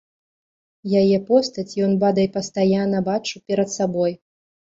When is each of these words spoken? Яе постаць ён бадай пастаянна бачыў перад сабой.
Яе 1.01 1.17
постаць 1.27 1.73
ён 1.87 1.91
бадай 2.03 2.27
пастаянна 2.37 3.03
бачыў 3.09 3.43
перад 3.51 3.69
сабой. 3.77 4.11